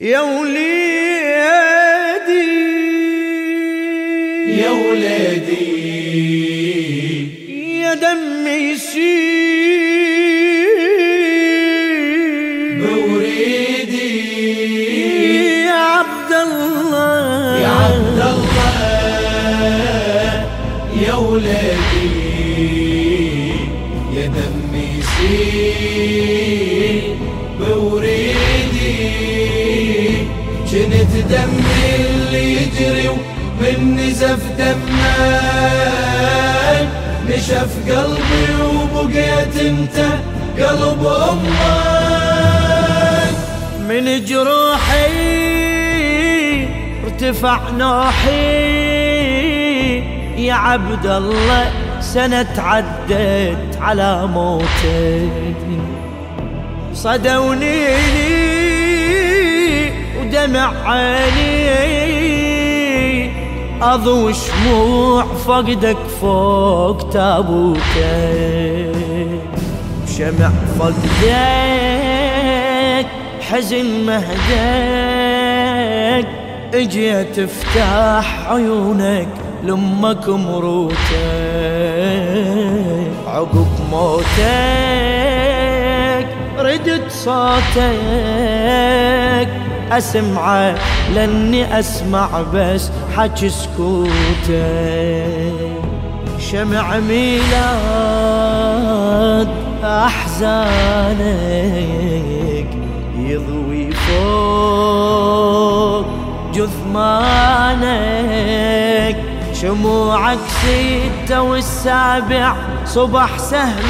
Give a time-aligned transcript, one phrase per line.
[0.00, 0.68] يا وليدي
[4.60, 5.68] يا ولدي
[7.80, 9.08] يا دمي يسيل
[12.80, 14.18] بوريدي.
[15.64, 17.60] يا عبد الله.
[17.60, 18.76] يا عبد الله.
[21.06, 22.10] يا ولدي
[24.14, 26.77] يا دمي يسيل
[30.72, 33.08] جنت دمي اللي يجري
[33.60, 35.08] من نزف دمك
[37.28, 38.46] نشف قلبي
[38.94, 39.96] وبقيت انت
[40.58, 41.48] قلب أمك
[43.88, 45.38] من جروحي
[47.04, 48.88] ارتفع نوحي.
[50.46, 55.30] يا عبد الله سنة عدت على موتي.
[56.94, 57.86] صدوني
[60.28, 62.28] ودمع عيني.
[63.82, 67.82] أضو شموع فقدك فوق تابوتك
[70.18, 71.26] شمع فقدك
[73.40, 74.28] حزن مهدك.
[76.74, 79.28] اجيت تفتح عيونك
[79.64, 80.96] لأمك مروتك
[83.26, 84.28] عقب موتك
[86.58, 87.88] ردت صوتك.
[89.92, 90.74] أسمعه
[91.14, 94.08] لأني أسمع بس حكي سكوتك
[96.38, 97.48] شمع ميلاد
[99.84, 101.18] أحزانك
[103.18, 104.98] يضوي فوق
[106.54, 107.88] جثمانك.
[109.54, 112.54] شموعك ستة والسابع
[112.86, 113.88] صبح سهمك.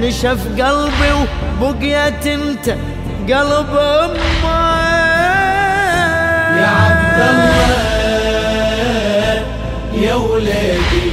[0.00, 1.12] نشف قلبي
[1.62, 2.74] وبقيت أنت
[3.28, 4.44] قلب أمك
[6.60, 7.68] يا عبد الله
[10.02, 11.08] يا ولدي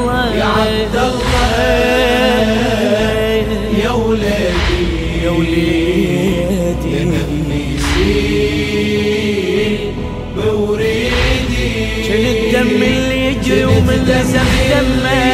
[12.08, 15.30] شل الدم اللي يجري ومن نزف دمه.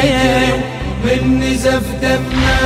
[1.04, 2.58] من نزف دمه.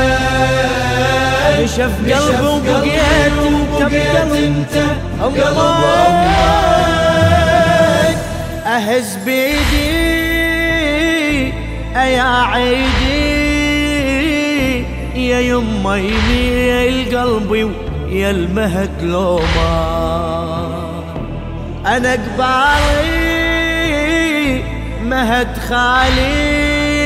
[1.61, 3.81] نشف قلبي وبقيت انت.
[3.81, 4.75] بقلب انت
[5.23, 6.49] قلب أمك
[8.67, 10.21] أهز بيدي.
[11.95, 13.51] يا عيدي.
[15.15, 19.73] يا يما يميل قلبي ويا المهد لوما
[21.87, 23.20] أنا قبالي.
[25.11, 27.01] مهد خالي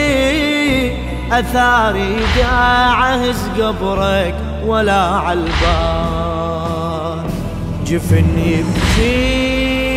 [1.33, 4.35] أثاري داعز قبرك
[4.67, 5.55] ولا عالبال
[7.87, 9.95] جفن يبكي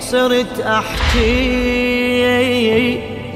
[0.00, 1.24] صرت أحكي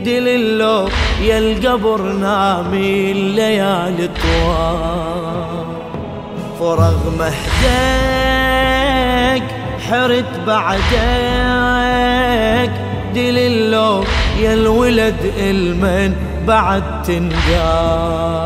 [0.05, 0.89] دليلو
[1.23, 5.67] يا القبر نامي الليالي طوال
[6.61, 7.49] فرغ مهدك
[9.91, 12.09] حرت بعدك
[13.15, 14.05] دليلو
[14.41, 16.15] يا الولد المن
[16.47, 18.39] بعد تنقام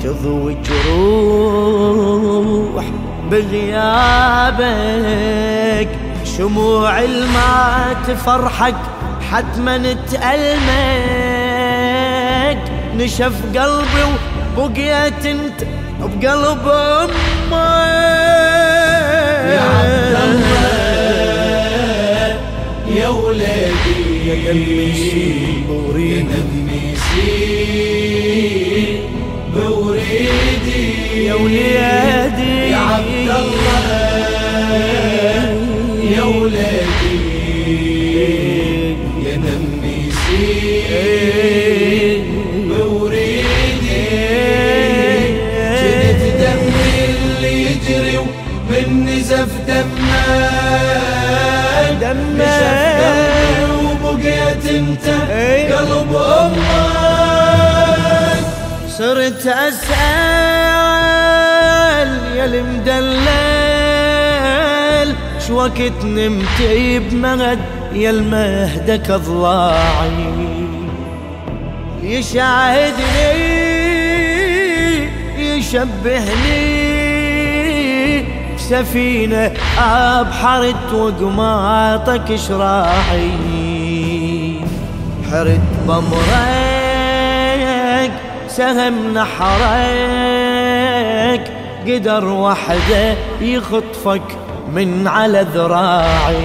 [0.00, 1.86] تضوي جروح
[3.30, 4.66] بغيابك.
[6.38, 8.74] شموع الما تفرحك
[9.30, 10.76] حتما تألمك
[12.96, 14.04] نشف قلبي
[14.58, 15.60] وبقيت انت
[16.20, 17.52] بقلب أمك
[19.52, 20.66] يا عبد الله
[22.96, 24.92] يا ولدي يا دمي
[26.92, 28.98] يسيل
[29.54, 30.84] بوريدي
[31.26, 33.86] يا وليدي يا عبد الله
[36.16, 37.16] يا ولدي
[39.24, 39.96] يا دمي
[59.26, 59.96] صرت أسأل
[62.36, 63.26] يا المدلل
[65.46, 66.62] شو وقت نمت
[67.10, 67.58] بمغد
[67.92, 70.34] يا المهدك اضلاعي
[72.02, 73.56] يشاهدني
[75.38, 76.86] يشبهني
[78.58, 83.30] سفينة أبحرت وقماطك شراحي
[85.30, 86.55] حرت بمرك
[88.56, 90.32] سهم نحرك
[91.88, 94.22] قدر وحده يخطفك
[94.72, 96.38] من على ذراعي.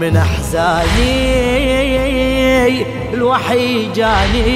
[0.00, 1.16] من أحزاني
[3.14, 4.46] الوحي جاني.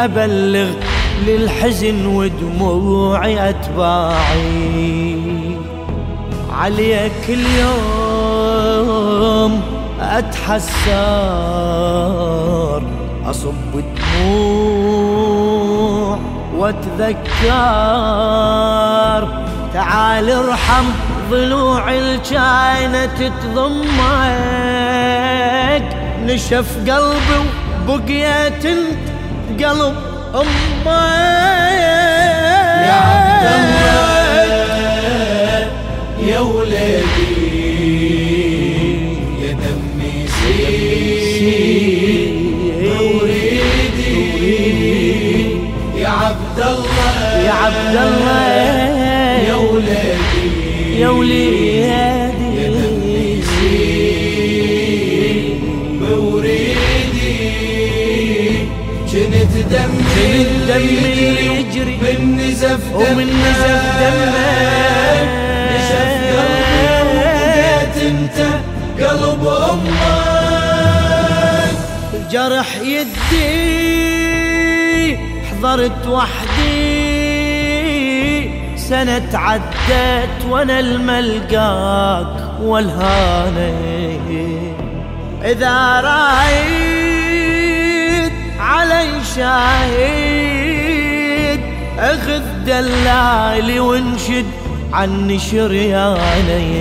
[0.00, 0.70] أبلغ
[1.26, 5.16] للحزن ودموعي أتباعي.
[6.52, 7.72] عليك اليوم
[10.00, 10.92] أتحسر.
[13.32, 14.98] أصب دموع
[16.56, 17.52] واتذكر.
[19.74, 20.84] تعال ارحم
[21.30, 24.02] ضلوع الجاينة تضمك
[26.26, 27.40] نشف قلبي
[27.88, 29.06] وبقيت انت
[29.64, 29.96] قلب
[30.34, 32.01] أمك.
[49.72, 53.42] يا ولدي يا وليدي يا دمي
[56.00, 57.36] موريدي
[59.12, 65.32] جنت دمي دمي يجري من نزف ومن نزف دمك.
[65.72, 68.38] نشف قلبي وبقيت انت
[69.00, 70.02] قلب أمك.
[72.14, 73.48] الجرح يدي
[75.50, 77.01] حضرت وحدي.
[78.92, 84.18] سنة عدت وأنا الملقاك والهاني.
[85.44, 87.12] إذا رايد
[88.60, 90.40] علي شاهد
[91.98, 94.46] أخذ دلالي وانشد
[94.92, 96.76] عني شرياني.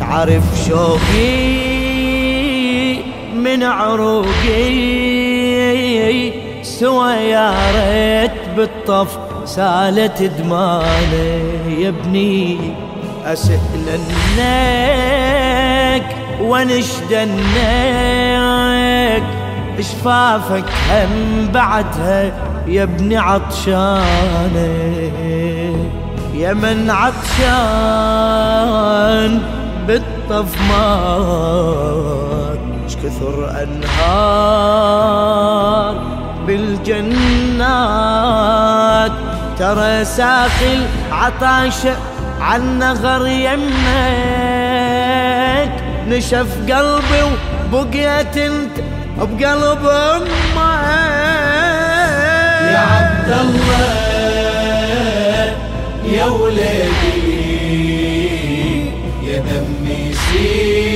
[0.00, 1.62] تعرف شوقي
[3.34, 4.72] من عروقي
[6.62, 12.58] سوى يا ريت بالطف سالت دماني يا ابني
[13.24, 14.42] اسئلنك
[16.40, 17.32] ونشدنك
[19.80, 22.32] شفافك هم بعدها
[22.66, 24.68] يا ابني عطشانة
[26.34, 28.22] يا من عطشان
[29.86, 35.02] بالطف مات اش كثر أنهار
[36.46, 38.11] بالجنات.
[39.62, 40.74] ترى ساقي
[41.08, 41.96] العطاشة
[42.40, 43.72] عن نغر يمك.
[46.08, 47.22] نشف قلبي
[47.72, 48.76] وبقيت انت
[49.18, 50.56] بقلب أمك.
[52.72, 53.92] يا عبد الله
[56.12, 57.22] يا ولدي
[59.22, 60.91] يا دمي سيل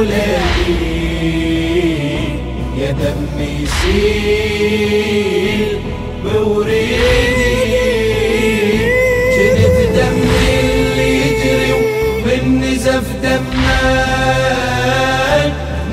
[0.00, 0.80] يا ولدي
[2.78, 5.68] يا دمي سيل
[6.24, 7.60] بوريدي.
[9.36, 11.72] جنت دمي اللي يجري
[12.26, 13.60] من نزف دمك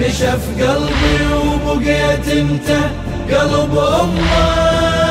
[0.01, 1.15] نشف قلبي
[1.65, 2.69] وبقيت انت
[3.31, 5.06] قلب أمك